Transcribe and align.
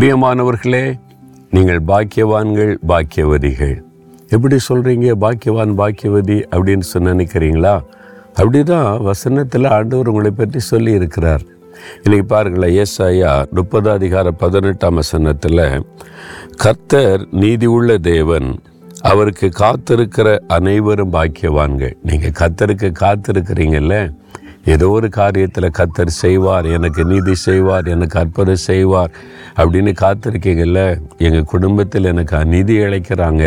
பிரியமானவர்களே 0.00 0.98
நீங்கள் 1.50 1.80
பாக்கியவான்கள் 1.86 2.70
பாக்கியவதிகள். 2.88 3.74
எப்படி 4.28 4.56
சொல்கிறீங்க 4.68 5.08
பாக்கியவான் 5.24 5.72
பாக்கியவதி 5.80 6.36
அப்படின்னு 6.50 6.86
சொன்ன 6.90 7.12
நினைக்கிறீங்களா? 7.14 7.80
அப்படிதான் 8.34 9.02
வசனத்தில் 9.02 9.64
ஆண்டவர் 9.64 10.08
உங்களை 10.08 10.30
பற்றி 10.30 10.58
சொல்லி 10.58 10.92
இருக்கிறார் 10.92 11.40
இன்னைக்கு 12.02 12.26
பாருங்களேன் 12.26 12.84
ஏசாயா 12.84 13.32
முப்பது 13.50 13.90
அதிகார 13.90 14.30
பதினெட்டாம் 14.30 14.94
வசனத்தில் 14.94 15.84
கர்த்தர் 16.56 17.26
நீதி 17.30 17.66
உள்ள 17.66 17.98
தேவன் 17.98 18.58
அவருக்கு 19.00 19.50
காத்திருக்கிற 19.58 20.38
அனைவரும் 20.46 21.12
பாக்கியவான்கள். 21.12 21.94
நீங்கள் 22.02 22.36
கத்தருக்கு 22.40 22.90
காத்திருக்கிறீங்கல்ல? 23.04 24.12
ஏதோ 24.72 24.86
ஒரு 24.96 25.08
காரியத்தில் 25.16 25.74
கத்தர் 25.78 26.10
செய்வார் 26.22 26.66
எனக்கு 26.76 27.02
நீதி 27.04 27.34
செய்வார் 27.34 27.86
எனக்கு 27.94 28.16
அற்புதம் 28.18 28.64
செய்வார் 28.68 29.12
அப்படின்னு 29.60 29.92
காத்திருக்கீங்கல்ல? 30.00 30.80
எங்கள் 31.26 31.50
குடும்பத்தில் 31.52 32.08
எனக்கு 32.12 32.34
அநீதி 32.36 32.74
இழைக்கிறாங்க. 32.78 33.44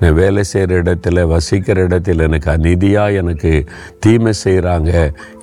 நான் 0.00 0.14
வேலை 0.14 0.42
செய்கிற 0.44 0.82
இடத்துல 0.82 1.24
வசிக்கிற 1.32 1.86
இடத்துல 1.86 2.26
எனக்கு 2.28 2.48
அநீதியாக 2.50 3.20
எனக்கு 3.22 3.52
தீமை 3.98 4.32
செய்கிறாங்க 4.44 4.92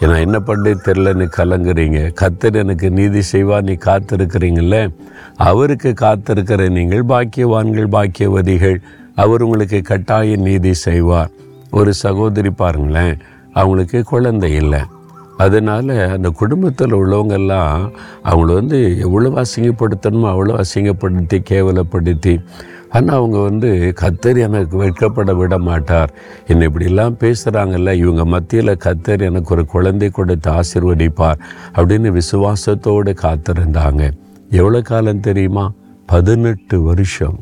நான் 0.01 0.25
என்ன 0.27 0.39
பண்ணி 0.39 0.73
தெரிலன்னு 0.87 1.27
கலங்குறீங்க. 1.39 2.01
கத்தர் 2.21 2.61
எனக்கு 2.63 2.89
நீதி 2.99 3.21
செய்வார் 3.33 3.67
நீ 3.69 3.77
காத்திருக்கிறீங்கள 3.89 4.75
அவருக்கு 5.49 5.93
காத்திருக்கிற 6.05 6.69
நீங்கள் 6.77 7.09
பாக்கியவான்கள் 7.13 7.93
பாக்கியவதிகள். 7.97 8.77
அவர் 9.23 9.43
உங்களுக்கு 9.47 9.81
கட்டாய 9.81 10.35
நீதி 10.49 10.73
செய்வார். 10.87 11.33
ஒரு 11.71 11.93
சகோதரி 12.03 12.53
பாருங்களேன் 12.61 13.17
அவங்களுக்கு 13.53 13.99
குழந்தை 14.03 14.51
இல்லை. 14.61 14.81
அதனால் 15.37 16.09
அந்த 16.09 16.29
குடும்பத்தில் 16.29 16.93
உள்ளவங்கெல்லாம் 16.93 17.91
அவங்கள 18.23 18.53
வந்து 18.53 18.99
எவ்வளோ 18.99 19.29
அசிங்கப்படுத்தணுமோ 19.43 20.29
அவ்வளோ 20.33 20.63
அசிங்கப்படுத்தி 20.63 21.39
கேவலப்படுத்தி 21.49 22.33
ஆனால் 22.89 23.15
அவங்க 23.15 23.39
வந்து 23.39 23.93
கத்தர் 24.01 24.37
எனக்கு 24.37 24.75
வெட்கப்பட 24.83 25.35
விட 25.35 25.57
மாட்டார். 25.57 26.11
என்னை 26.47 26.67
இப்படிலாம் 26.67 27.17
பேசுகிறாங்கல்ல 27.23 27.93
இவங்க 27.93 28.25
மத்தியில் 28.25 28.81
கத்தர் 28.85 29.21
எனக்கு 29.21 29.51
ஒரு 29.55 29.65
குழந்தை 29.65 30.09
கொடுத்து 30.09 30.51
ஆசிர்வதிப்பார் 30.51 31.41
அப்படின்னு 31.75 32.19
விசுவாசத்தோடு 32.19 33.13
காத்திருந்தாங்க. 33.21 34.11
எவ்வளோ 34.49 34.81
காலம் 34.81 35.19
தெரியுமா? 35.19 35.71
பதினெட்டு 36.05 36.81
வருஷம். 36.81 37.39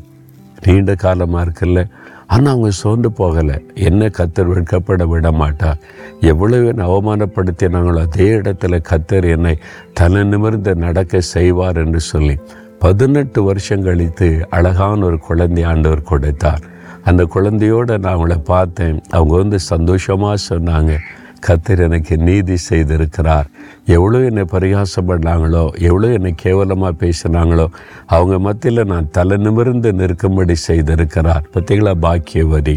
நீண்ட 0.64 0.94
காலமாக 0.94 1.44
இருக்குல்ல. 1.46 1.80
ஆனால் 2.26 2.52
அவங்க 2.52 2.70
சோர்ந்து 2.70 3.08
போகலை. 3.18 3.56
என்ன 3.74 4.06
கத்தர் 4.06 4.50
வெட்கப்பட 4.52 5.02
விட 5.06 5.32
மாட்டார் 5.32 5.82
எவ்வளவு 6.20 6.72
அவமானப்படுத்தினாங்களோ 6.86 8.00
அதே 8.06 8.28
இடத்துல 8.30 8.80
கத்தர் 8.90 9.26
என்னை 9.28 9.54
தலை 9.92 10.24
நிமிர்ந்து 10.24 10.74
நடக்க 10.74 11.20
செய்வார் 11.20 11.76
என்று 11.76 12.00
சொல்லி 12.00 12.36
பதினெட்டு 12.78 13.42
வருஷம் 13.42 13.82
கழித்து 13.82 14.46
அழகான 14.50 15.04
ஒரு 15.04 15.18
குழந்தை 15.18 15.62
ஆண்டவர் 15.62 16.02
கொடுத்தார். 16.02 16.64
அந்த 17.04 17.22
குழந்தையோடு 17.34 17.98
நான் 17.98 18.16
அவங்கள 18.16 18.36
பார்த்தேன். 18.44 19.02
அவங்க 19.10 19.34
வந்து 19.36 19.58
சந்தோஷமாக 19.58 20.36
சொன்னாங்க. 20.48 20.92
கத்தர் 21.40 21.78
எனக்கு 21.78 22.16
நீதி 22.16 22.56
செய்திருக்கிறார். 22.70 23.48
எவ்வளோ 23.86 24.18
என்னை 24.24 24.44
பரிகாசம் 24.44 25.08
பண்ணாங்களோ 25.08 25.64
எவ்வளோ 25.88 26.12
என்னை 26.12 26.32
கேவலமாக 26.36 26.94
பேசினாங்களோ 27.02 27.66
அவங்க 28.06 28.38
மத்தியில் 28.38 28.84
நான் 28.84 29.10
தலை 29.10 29.36
நிமிர்ந்து 29.36 29.92
நிற்கும்படி 29.92 30.54
செய்திருக்கிறார். 30.68 31.44
பார்த்தீங்களா 31.54 31.94
பாக்கியவரி 32.06 32.76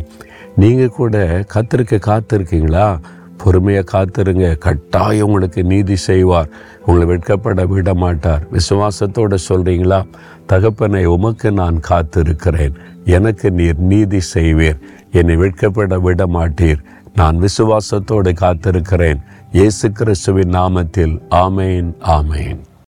நீங்கள் 0.55 0.95
கூட 0.99 1.45
கத்திருக்க 1.53 1.97
காத்திருக்கீங்களா? 2.09 2.99
பொறுமையாக 3.37 3.89
காத்திருங்க. 3.91 4.57
கட்டாயம் 4.57 5.25
உங்களுக்கு 5.25 5.63
நீதி 5.63 5.95
செய்வார். 5.95 6.49
உங்களை 6.85 7.05
வெட்கப்பட 7.07 7.67
விட 7.67 7.93
மாட்டார். 7.93 8.43
விசுவாசத்தோடு 8.52 9.37
சொல்கிறீங்களா 9.49 9.99
தகப்பனை 10.45 11.05
உமக்கு 11.05 11.52
நான் 11.52 11.80
காத்திருக்கிறேன். 11.89 12.76
எனக்கு 13.05 13.52
நீர் 13.52 13.77
நீதி 13.77 14.20
செய்வீர். 14.33 14.80
என்னை 15.11 15.37
வெட்கப்பட 15.37 16.02
விட 16.02 16.26
மாட்டீர். 16.26 16.81
நான் 17.19 17.39
விசுவாசத்தோடு 17.39 18.31
காத்திருக்கிறேன். 18.33 19.21
இயேசு 19.52 19.91
கிறிஸ்துவின் 19.91 20.49
நாமத்தில். 20.49 21.15
ஆமேன் 21.30 21.93
ஆமேன். 22.07 22.59